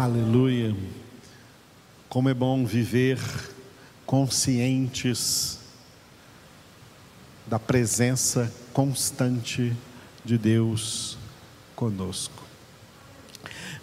[0.00, 0.76] Aleluia.
[2.08, 3.18] Como é bom viver
[4.06, 5.58] conscientes
[7.44, 9.74] da presença constante
[10.24, 11.18] de Deus
[11.74, 12.44] conosco.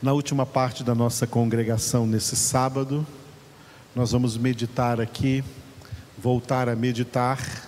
[0.02, 3.06] Na última parte da nossa congregação nesse sábado,
[3.94, 5.44] nós vamos meditar aqui,
[6.18, 7.68] voltar a meditar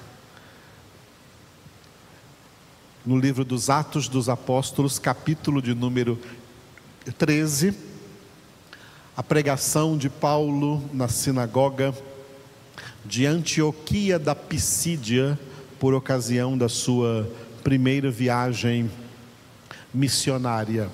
[3.05, 6.18] no livro dos Atos dos Apóstolos, capítulo de número
[7.18, 7.86] 13,
[9.18, 11.91] a pregação de Paulo na sinagoga
[13.03, 15.40] de Antioquia da Pisídia,
[15.80, 17.27] por ocasião da sua
[17.63, 18.91] primeira viagem
[19.91, 20.88] missionária.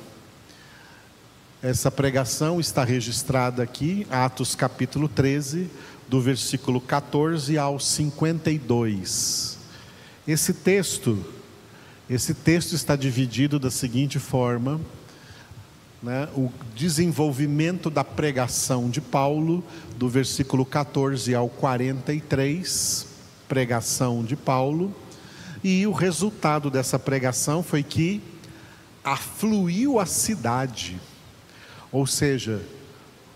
[1.62, 5.70] Essa pregação está registrada aqui, Atos capítulo 13,
[6.08, 9.58] do versículo 14 ao 52.
[10.26, 11.26] Esse texto,
[12.10, 14.80] esse texto está dividido da seguinte forma:
[16.04, 19.64] né, o desenvolvimento da pregação de Paulo,
[19.96, 23.08] do versículo 14 ao 43,
[23.48, 24.94] pregação de Paulo,
[25.64, 28.22] e o resultado dessa pregação foi que
[29.02, 31.00] afluiu a cidade.
[31.90, 32.62] Ou seja,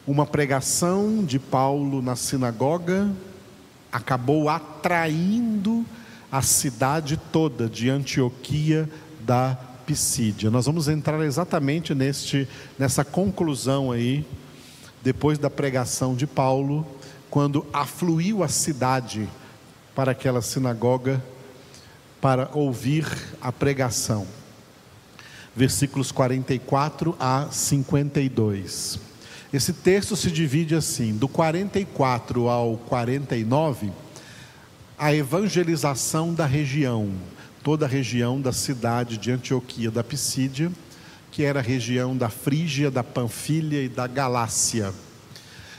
[0.06, 3.10] uma pregação de Paulo na sinagoga
[3.90, 5.86] acabou atraindo
[6.30, 8.90] a cidade toda de Antioquia
[9.22, 9.58] da
[9.88, 10.52] Pisídia.
[10.52, 14.24] Nós vamos entrar exatamente neste nessa conclusão aí
[15.02, 16.86] depois da pregação de Paulo,
[17.30, 19.28] quando afluiu a cidade
[19.96, 21.24] para aquela sinagoga
[22.20, 23.08] para ouvir
[23.42, 24.28] a pregação
[25.58, 29.00] versículos 44 a 52.
[29.52, 33.92] Esse texto se divide assim: do 44 ao 49,
[35.00, 37.10] a evangelização da região,
[37.68, 40.72] toda a região da cidade de Antioquia da Pisídia,
[41.30, 44.94] que era a região da Frígia, da Panfilha e da Galácia.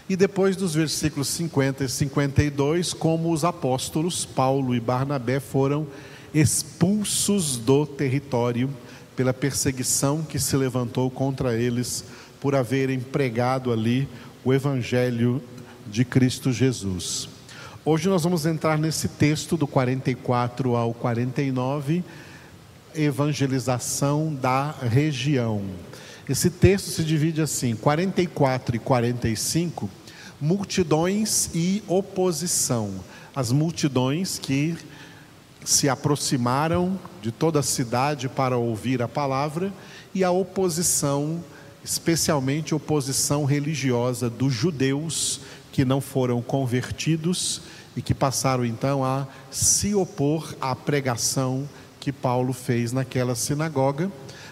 [0.07, 5.87] E depois dos versículos 50 e 52, como os apóstolos Paulo e Barnabé foram
[6.35, 8.69] expulsos do território
[9.17, 12.05] pela perseguição que se levantou contra eles
[12.39, 14.07] por haverem pregado ali
[14.45, 15.43] o Evangelho
[15.87, 17.38] de Cristo Jesus.
[17.85, 22.05] Hoje nós vamos entrar nesse texto do 44 ao 49,
[22.95, 25.63] evangelização da região.
[26.29, 29.89] Esse texto se divide assim: 44 e 45,
[30.41, 32.93] multidões e oposição.
[33.35, 34.77] As multidões que
[35.65, 39.73] se aproximaram de toda a cidade para ouvir a palavra
[40.13, 41.43] e a oposição,
[41.85, 45.41] especialmente oposição religiosa dos judeus
[45.79, 47.61] que não foram convertidos
[47.97, 51.69] e que passaram então a se opor à pregação
[52.01, 54.11] que Paulo fez naquela sinagoga.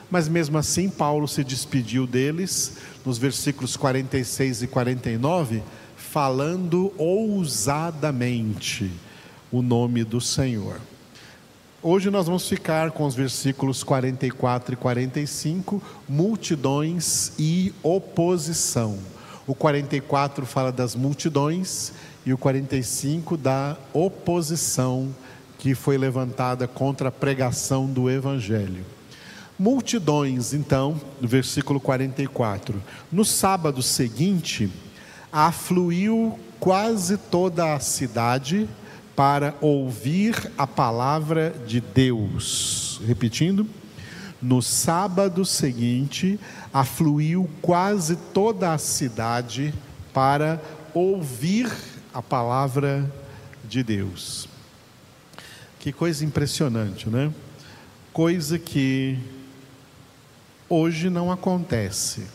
[0.08, 5.64] Mas mesmo assim, Paulo se despediu deles nos versículos 46 e 49,
[5.96, 8.88] falando ousadamente
[9.50, 10.80] o nome do Senhor.
[11.82, 19.15] Hoje nós vamos ficar com os versículos 44 e 45, multidões e oposição.
[19.46, 21.92] O 44 fala das multidões
[22.24, 25.14] e o 45 da oposição
[25.56, 28.84] que foi levantada contra a pregação do evangelho.
[29.58, 32.82] Multidões, então, no versículo 44.
[33.10, 34.68] No sábado seguinte,
[35.32, 38.68] afluiu quase toda a cidade
[39.14, 43.00] para ouvir a palavra de Deus.
[43.06, 43.66] Repetindo,
[44.40, 46.38] no sábado seguinte,
[46.72, 49.72] afluiu quase toda a cidade
[50.12, 50.60] para
[50.92, 51.72] ouvir
[52.12, 53.10] a palavra
[53.64, 54.48] de Deus.
[55.78, 57.32] Que coisa impressionante, né?
[58.12, 59.18] Coisa que
[60.68, 62.26] hoje não acontece.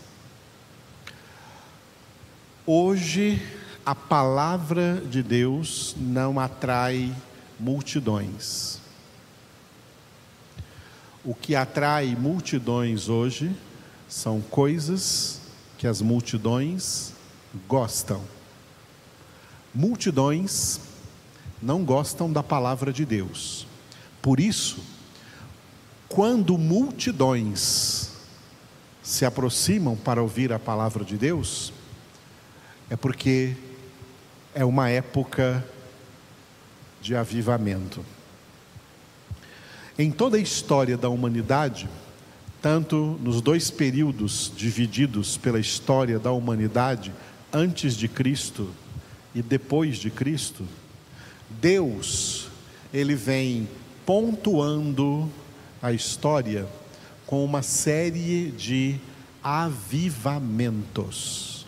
[2.64, 3.42] Hoje
[3.84, 7.14] a palavra de Deus não atrai
[7.58, 8.81] multidões.
[11.24, 13.54] O que atrai multidões hoje
[14.08, 15.40] são coisas
[15.78, 17.12] que as multidões
[17.68, 18.22] gostam.
[19.74, 20.80] Multidões
[21.62, 23.66] não gostam da palavra de Deus.
[24.20, 24.82] Por isso,
[26.08, 28.10] quando multidões
[29.02, 31.72] se aproximam para ouvir a palavra de Deus,
[32.90, 33.56] é porque
[34.54, 35.64] é uma época
[37.00, 38.04] de avivamento.
[40.02, 41.88] Em toda a história da humanidade,
[42.60, 47.12] tanto nos dois períodos divididos pela história da humanidade,
[47.52, 48.68] antes de Cristo
[49.32, 50.66] e depois de Cristo,
[51.48, 52.48] Deus,
[52.92, 53.68] ele vem
[54.04, 55.30] pontuando
[55.80, 56.66] a história
[57.24, 58.96] com uma série de
[59.40, 61.64] avivamentos.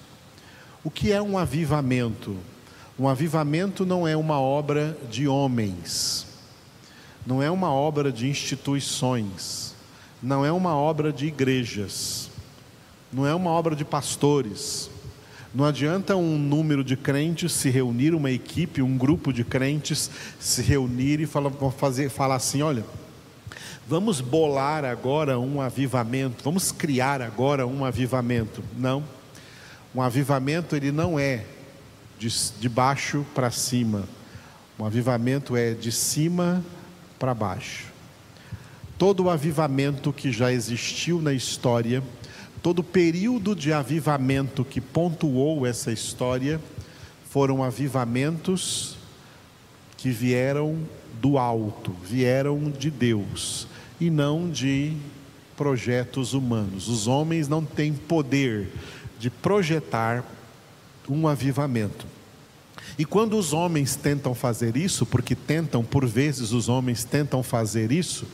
[0.83, 2.37] O que é um avivamento?
[2.99, 6.34] Um avivamento não é uma obra de homens,
[7.27, 9.75] não é uma obra de instituições,
[10.23, 12.31] não é uma obra de igrejas,
[13.13, 14.91] não é uma obra de pastores.
[15.55, 20.11] Não adianta um número de crentes se reunir, uma equipe, um grupo de crentes
[20.41, 22.85] se reunir e falar, fazer, falar assim: olha,
[23.87, 28.65] vamos bolar agora um avivamento, vamos criar agora um avivamento.
[28.77, 29.05] Não.
[29.95, 31.45] Um avivamento ele não é
[32.19, 32.29] de,
[32.59, 34.03] de baixo para cima.
[34.77, 36.65] Um avivamento é de cima
[37.25, 37.87] para baixo.
[38.99, 42.03] Todo o avivamento que já existiu na história,
[42.63, 46.61] todo o período de avivamento que pontuou essa história,
[47.31, 48.99] foram avivamentos
[49.97, 50.81] que vieram
[51.19, 53.67] do alto, vieram de Deus
[53.99, 54.95] e não de
[55.57, 56.89] projetos humanos.
[56.89, 58.69] Os homens não têm poder
[59.19, 60.23] de projetar
[61.09, 62.05] um avivamento.
[62.99, 67.91] E quando os homens tentam fazer isso, porque tentam, por vezes os homens tentam fazer
[67.91, 68.27] isso,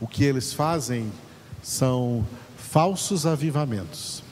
[0.00, 1.10] o que eles fazem
[1.62, 2.26] são
[2.56, 4.22] falsos avivamentos.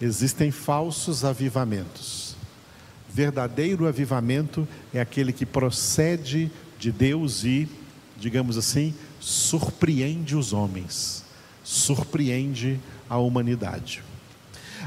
[0.00, 2.34] Existem falsos avivamentos.
[3.12, 7.68] Verdadeiro avivamento é aquele que procede de Deus e,
[8.18, 11.24] digamos assim, surpreende os homens,
[11.62, 14.02] surpreende a humanidade.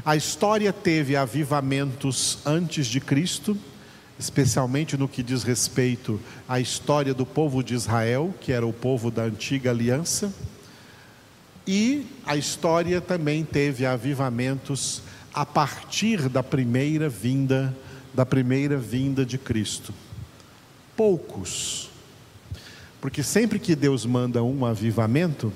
[0.04, 3.56] A história teve avivamentos antes de Cristo,
[4.18, 9.10] especialmente no que diz respeito à história do povo de Israel, que era o povo
[9.10, 10.32] da antiga aliança.
[11.66, 15.02] E a história também teve avivamentos
[15.32, 17.74] a partir da primeira vinda,
[18.12, 19.92] da primeira vinda de Cristo.
[20.96, 21.90] Poucos.
[23.00, 25.52] Porque sempre que Deus manda um avivamento,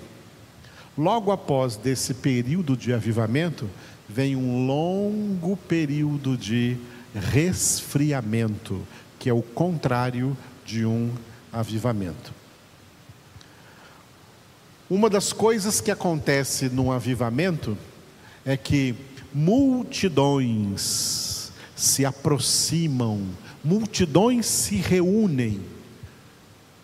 [0.97, 3.69] logo após desse período de avivamento,
[4.09, 6.77] vem um longo período de
[7.15, 8.87] resfriamento,
[9.19, 11.13] que é o contrário de um
[11.53, 12.33] avivamento.
[14.91, 17.77] Uma das coisas que acontece num avivamento
[18.45, 18.95] é que
[19.35, 20.59] multidões
[21.77, 23.21] se aproximam,
[23.63, 25.61] multidões se reúnem,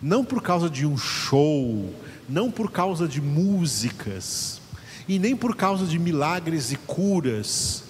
[0.03, 1.95] não por causa de um show,
[2.29, 4.61] não por causa de músicas,
[5.09, 7.84] e nem por causa de milagres e curas,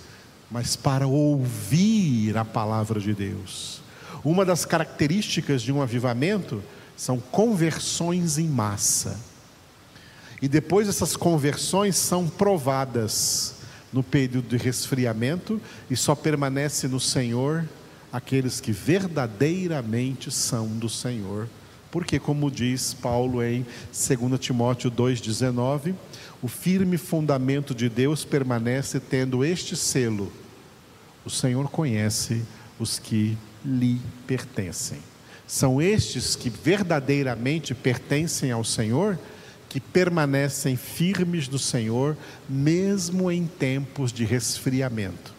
[0.54, 3.82] mas para ouvir a palavra de Deus.
[4.22, 6.62] Uma das características de um avivamento
[6.96, 9.18] são conversões em massa.
[10.40, 13.56] E depois essas conversões são provadas
[13.92, 15.60] no período de resfriamento
[15.90, 17.68] e só permanece no Senhor
[18.12, 21.48] aqueles que verdadeiramente são do Senhor.
[21.90, 25.96] Porque, como diz Paulo em 2 Timóteo 2,19,
[26.40, 30.30] o firme fundamento de Deus permanece tendo este selo:
[31.24, 32.42] o Senhor conhece
[32.78, 34.98] os que lhe pertencem.
[35.46, 39.18] São estes que verdadeiramente pertencem ao Senhor
[39.74, 42.16] que permanecem firmes no Senhor,
[42.48, 45.34] mesmo em tempos de resfriamento.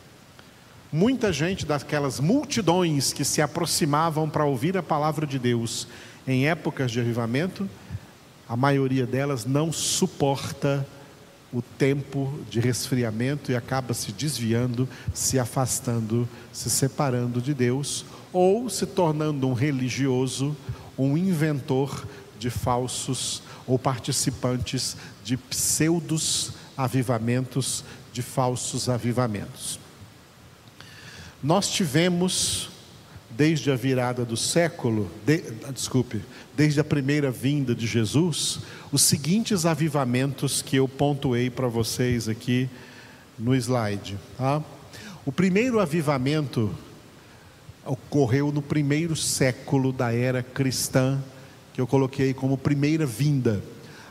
[0.91, 5.87] Muita gente daquelas multidões que se aproximavam para ouvir a palavra de Deus
[6.27, 7.69] em épocas de avivamento,
[8.47, 10.85] a maioria delas não suporta
[11.53, 18.69] o tempo de resfriamento e acaba se desviando, se afastando, se separando de Deus ou
[18.69, 20.55] se tornando um religioso,
[20.97, 22.05] um inventor
[22.37, 29.79] de falsos ou participantes de pseudos avivamentos, de falsos avivamentos.
[31.41, 32.69] Nós tivemos
[33.35, 35.37] desde a virada do século, de,
[35.73, 36.21] desculpe,
[36.55, 38.59] desde a primeira vinda de Jesus,
[38.91, 42.69] os seguintes avivamentos que eu pontuei para vocês aqui
[43.37, 44.17] no slide.
[44.37, 44.63] Tá?
[45.25, 46.73] O primeiro avivamento
[47.85, 51.21] ocorreu no primeiro século da era cristã,
[51.73, 53.61] que eu coloquei como primeira vinda.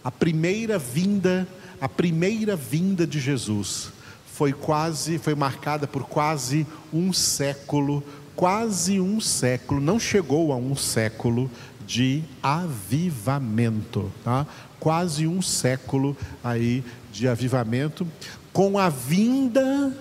[0.02, 1.48] A primeira vinda,
[1.80, 3.88] a primeira vinda de Jesus
[4.26, 8.02] foi quase, foi marcada por quase um século
[8.36, 11.50] quase um século, não chegou a um século
[11.86, 14.46] de avivamento, tá?
[14.80, 18.06] Quase um século aí de avivamento,
[18.52, 19.94] com a vinda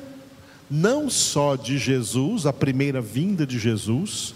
[0.69, 4.33] não só de Jesus, a primeira vinda de Jesus,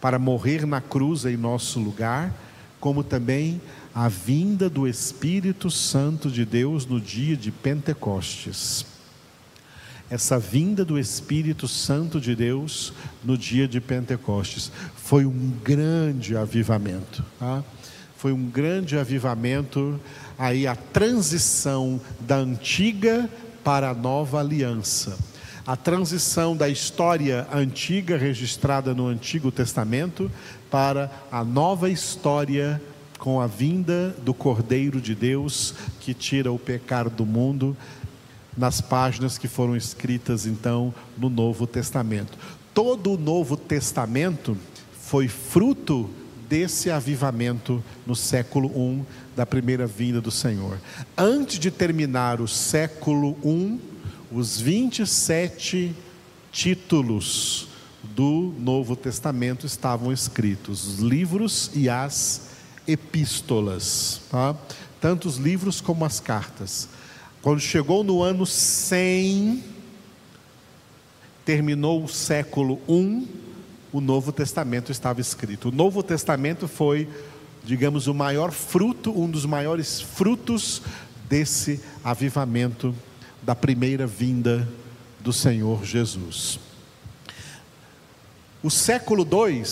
[0.00, 2.32] para morrer na cruz em nosso lugar,
[2.78, 3.60] como também
[3.94, 8.93] a vinda do Espírito Santo de Deus no dia de Pentecostes
[10.10, 12.92] essa vinda do Espírito Santo de Deus
[13.22, 14.70] no dia de Pentecostes.
[14.94, 17.24] Foi um grande avivamento.
[17.38, 17.64] Tá?
[18.16, 20.00] Foi um grande avivamento
[20.38, 23.28] aí a transição da antiga
[23.62, 25.16] para a nova aliança.
[25.66, 30.30] A transição da história antiga registrada no Antigo Testamento
[30.70, 32.80] para a nova história
[33.18, 37.74] com a vinda do Cordeiro de Deus que tira o pecado do mundo
[38.56, 42.38] nas páginas que foram escritas então no Novo Testamento.
[42.72, 44.56] Todo o Novo Testamento
[45.00, 46.10] foi fruto
[46.48, 49.02] desse avivamento no século I
[49.36, 50.78] da primeira vinda do Senhor.
[51.16, 53.80] Antes de terminar o século I,
[54.30, 55.94] os 27
[56.52, 57.68] títulos
[58.02, 62.50] do Novo Testamento estavam escritos, os livros e as
[62.86, 64.54] epístolas, tá?
[65.00, 66.88] tanto os livros como as cartas.
[67.44, 69.62] Quando chegou no ano 100,
[71.44, 73.28] terminou o século I,
[73.92, 75.68] o Novo Testamento estava escrito.
[75.68, 77.06] O Novo Testamento foi,
[77.62, 80.80] digamos, o maior fruto, um dos maiores frutos
[81.28, 82.94] desse avivamento
[83.42, 84.66] da primeira vinda
[85.20, 86.58] do Senhor Jesus.
[88.62, 89.62] O século II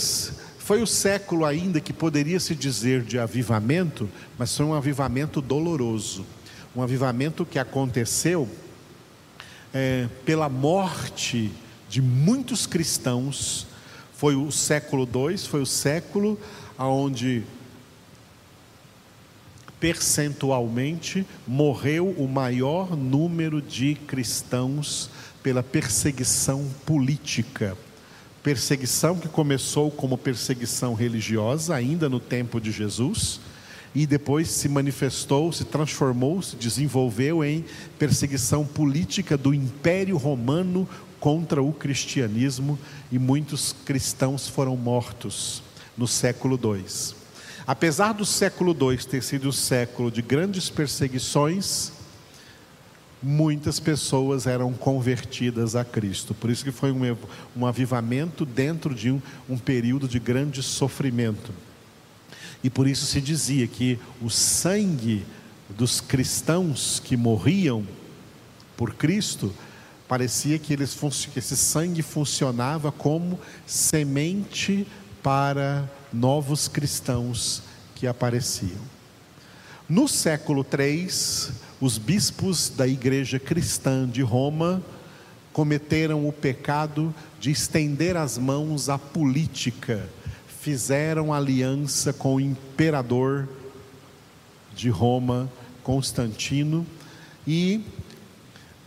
[0.58, 6.26] foi o século ainda que poderia se dizer de avivamento, mas foi um avivamento doloroso.
[6.74, 8.48] Um avivamento que aconteceu
[9.74, 11.52] é, pela morte
[11.88, 13.66] de muitos cristãos.
[14.14, 16.38] Foi o século II, foi o século
[16.78, 17.42] onde
[19.78, 25.10] percentualmente morreu o maior número de cristãos
[25.42, 27.76] pela perseguição política.
[28.44, 33.40] Perseguição que começou como perseguição religiosa, ainda no tempo de Jesus,
[33.94, 37.64] e depois se manifestou, se transformou, se desenvolveu em
[37.98, 40.88] perseguição política do Império Romano
[41.20, 42.78] contra o cristianismo,
[43.10, 45.62] e muitos cristãos foram mortos
[45.96, 46.84] no século II.
[47.66, 51.92] Apesar do século II ter sido um século de grandes perseguições,
[53.22, 56.34] muitas pessoas eram convertidas a Cristo.
[56.34, 57.16] Por isso que foi um,
[57.56, 61.52] um avivamento dentro de um, um período de grande sofrimento.
[62.62, 65.24] E por isso se dizia que o sangue
[65.68, 67.86] dos cristãos que morriam
[68.76, 69.52] por Cristo,
[70.08, 70.98] parecia que, eles,
[71.32, 74.86] que esse sangue funcionava como semente
[75.22, 77.62] para novos cristãos
[77.94, 78.80] que apareciam.
[79.88, 81.08] No século III,
[81.80, 84.82] os bispos da igreja cristã de Roma
[85.52, 90.08] cometeram o pecado de estender as mãos à política,
[90.62, 93.48] fizeram aliança com o imperador
[94.76, 95.50] de Roma,
[95.82, 96.86] Constantino,
[97.44, 97.80] e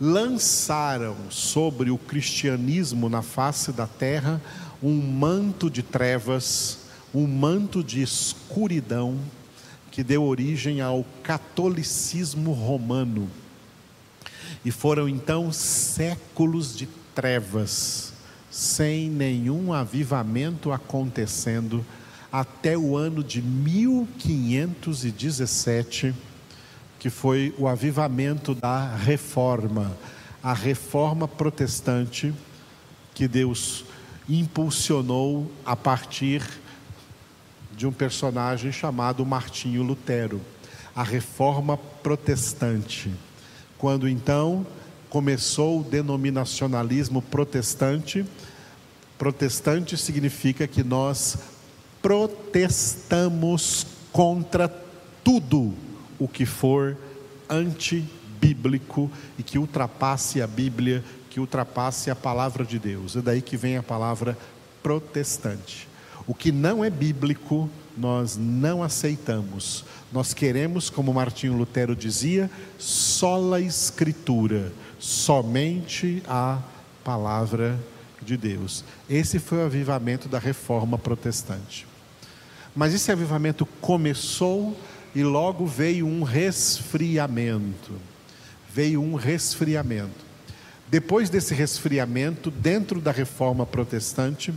[0.00, 4.40] lançaram sobre o cristianismo na face da terra
[4.82, 6.78] um manto de trevas,
[7.14, 9.18] um manto de escuridão
[9.90, 13.28] que deu origem ao catolicismo romano.
[14.64, 18.14] E foram então séculos de trevas,
[18.56, 21.84] sem nenhum avivamento acontecendo,
[22.32, 26.14] até o ano de 1517,
[26.98, 29.94] que foi o avivamento da reforma,
[30.42, 32.32] a reforma protestante
[33.14, 33.84] que Deus
[34.26, 36.42] impulsionou a partir
[37.76, 40.40] de um personagem chamado Martinho Lutero,
[40.94, 43.12] a reforma protestante.
[43.76, 44.66] Quando então
[45.16, 48.22] começou o denominacionalismo protestante,
[49.16, 51.38] protestante significa que nós
[52.02, 54.68] protestamos contra
[55.24, 55.72] tudo
[56.18, 56.98] o que for
[57.48, 63.16] antibíblico e que ultrapasse a Bíblia que ultrapasse a palavra de Deus.
[63.16, 64.36] É daí que vem a palavra
[64.82, 65.88] protestante.
[66.26, 69.84] O que não é bíblico, nós não aceitamos.
[70.12, 76.60] Nós queremos, como Martinho Lutero dizia, sola escritura, somente a
[77.02, 77.78] palavra
[78.22, 78.84] de Deus.
[79.08, 81.86] Esse foi o avivamento da reforma protestante.
[82.74, 84.76] Mas esse avivamento começou
[85.14, 87.92] e logo veio um resfriamento.
[88.72, 90.26] Veio um resfriamento.
[90.88, 94.52] Depois desse resfriamento, dentro da reforma protestante,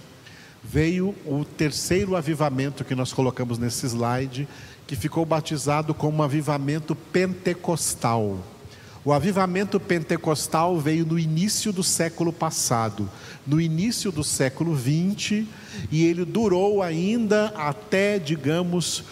[0.63, 4.47] veio o terceiro avivamento que nós colocamos nesse slide,
[4.85, 8.37] que ficou batizado como avivamento pentecostal.
[9.05, 13.09] O avivamento pentecostal veio no início do século passado,
[13.47, 15.47] no início do século 20,
[15.91, 19.03] e ele durou ainda até, digamos,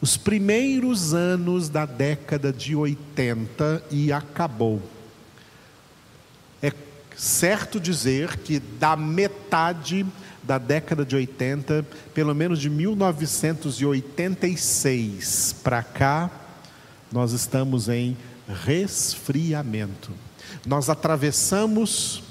[0.00, 4.80] os primeiros anos da década de 80 e acabou
[7.18, 10.06] certo dizer que da metade
[10.48, 16.30] da década de 80, pelo menos de 1986 para cá,
[17.12, 18.16] nós estamos em
[18.64, 20.10] resfriamento.
[20.66, 22.22] Nós atravessamos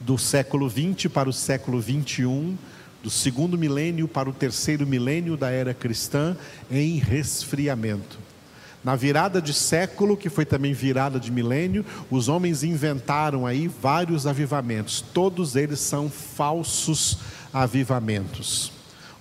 [0.00, 2.58] do século 20 para o século 21,
[3.04, 6.36] do segundo milênio para o terceiro milênio da era cristã,
[6.68, 8.18] em resfriamento.
[8.84, 14.26] Na virada de século, que foi também virada de milênio, os homens inventaram aí vários
[14.26, 15.00] avivamentos.
[15.00, 17.18] Todos eles são falsos
[17.52, 18.72] avivamentos.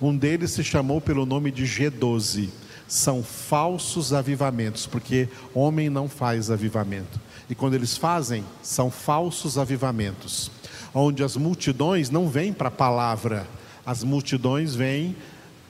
[0.01, 2.50] Um deles se chamou pelo nome de G12.
[2.88, 7.20] São falsos avivamentos, porque homem não faz avivamento.
[7.48, 10.50] E quando eles fazem, são falsos avivamentos,
[10.94, 13.48] onde as multidões não vêm para a palavra,
[13.86, 15.15] as multidões vêm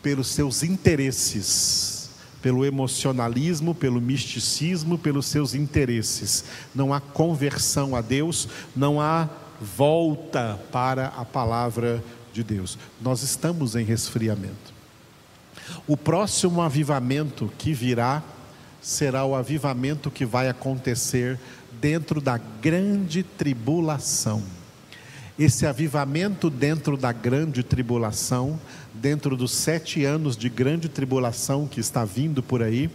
[0.02, 2.01] pelos seus interesses,
[2.42, 6.46] pelo emocionalismo, pelo misticismo, pelos seus interesses.
[6.74, 9.30] Não há conversão a Deus, não há
[9.60, 12.78] volta para a palavra de Deus.
[13.00, 14.74] Nós estamos em resfriamento.
[15.88, 18.24] O próximo avivamento que virá
[18.82, 21.40] será o avivamento que vai acontecer
[21.80, 24.42] dentro da grande tribulação.
[25.42, 28.60] Esse avivamento dentro da grande tribulação,
[28.94, 32.92] dentro dos sete anos de grande tribulação que está vindo por aí,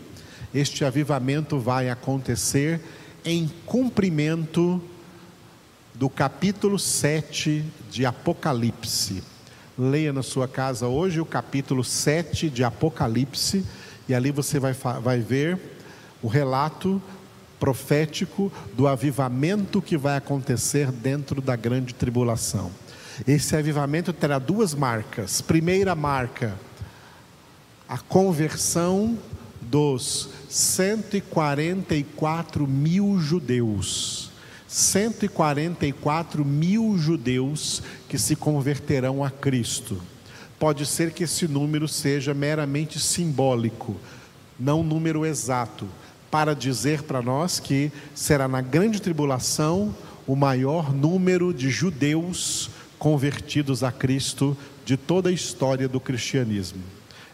[0.54, 2.80] este avivamento vai acontecer
[3.24, 4.80] em cumprimento
[5.92, 9.24] do capítulo 7 de Apocalipse.
[9.76, 13.66] Leia na sua casa hoje o capítulo 7 de Apocalipse,
[14.08, 15.58] e ali você vai, vai ver
[16.22, 17.02] o relato
[17.58, 22.70] profético do avivamento que vai acontecer dentro da grande tribulação.
[23.26, 25.40] Esse avivamento terá duas marcas.
[25.40, 26.54] Primeira marca,
[27.88, 29.18] a conversão
[29.62, 34.26] dos 144 mil judeus
[34.68, 40.02] 144 mil judeus que se converterão a Cristo.
[40.58, 43.96] Pode ser que esse número seja meramente simbólico,
[44.58, 45.86] não número exato,
[46.36, 53.82] para dizer para nós que será na grande tribulação o maior número de judeus convertidos
[53.82, 56.82] a Cristo de toda a história do cristianismo.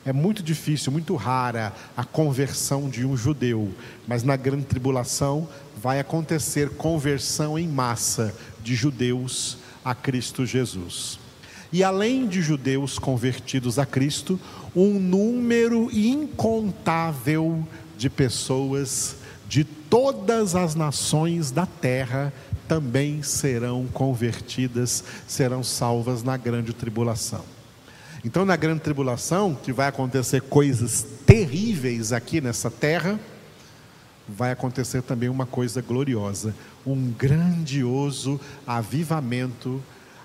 [0.07, 3.75] É muito difícil, muito rara a conversão de um judeu,
[4.07, 5.49] mas na grande tribulação
[5.83, 11.19] vai acontecer conversão em massa de judeus a Cristo Jesus.
[11.73, 14.39] E além de judeus convertidos a Cristo,
[14.77, 19.17] um número incontável de pessoas
[19.49, 22.33] de todas as nações da terra
[22.69, 27.45] também serão convertidas, serão salvas na grande tribulação.
[28.25, 33.19] Então, na grande tribulação, que vai acontecer coisas terríveis aqui nessa terra,
[34.29, 36.55] vai acontecer também uma coisa gloriosa,
[36.87, 39.83] um grandioso avivamento.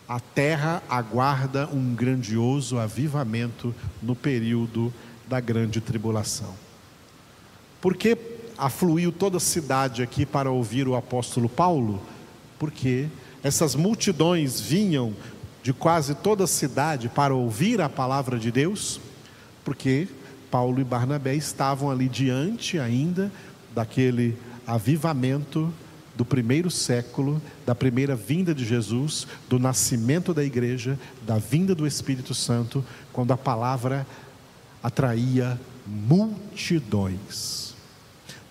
[0.08, 4.94] A terra aguarda um grandioso avivamento no período
[5.28, 6.54] da grande tribulação.
[7.82, 8.18] Por que
[8.58, 12.02] afluiu toda a cidade aqui para ouvir o apóstolo Paulo?
[12.58, 13.08] Porque
[13.44, 15.14] essas multidões vinham
[15.62, 19.02] de quase toda a cidade para ouvir a palavra de Deus,
[19.66, 20.08] porque
[20.50, 23.30] Paulo e Barnabé estavam ali diante ainda
[23.76, 25.72] daquele avivamento
[26.18, 31.86] do primeiro século, da primeira vinda de Jesus, do nascimento da igreja, da vinda do
[31.86, 34.06] Espírito Santo, quando a palavra
[34.82, 37.76] atraía multidões.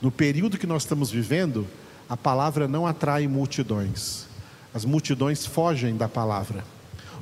[0.00, 1.66] No período que nós estamos vivendo,
[2.08, 4.26] a palavra não atrai multidões,
[4.72, 6.62] as multidões fogem da palavra.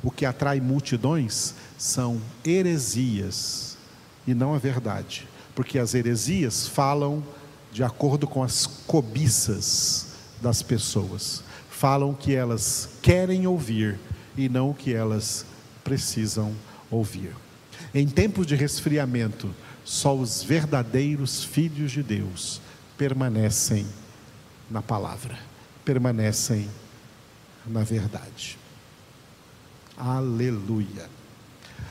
[0.03, 3.77] O que atrai multidões são heresias.
[4.27, 7.23] E não a verdade, porque as heresias falam
[7.71, 13.99] de acordo com as cobiças das pessoas, falam o que elas querem ouvir
[14.37, 15.45] e não o que elas
[15.83, 16.53] precisam
[16.89, 17.33] ouvir.
[17.93, 22.61] Em tempos de resfriamento, só os verdadeiros filhos de Deus
[22.97, 23.85] permanecem
[24.69, 25.37] na palavra,
[25.83, 26.69] permanecem
[27.65, 28.57] na verdade.
[29.97, 31.14] Aleluia.